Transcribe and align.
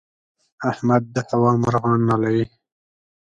احمد 0.71 1.03
د 1.13 1.15
هوا 1.29 1.51
مرغان 1.63 1.99
نالوي. 2.09 2.45